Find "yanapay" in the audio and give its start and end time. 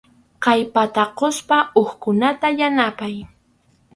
2.59-3.15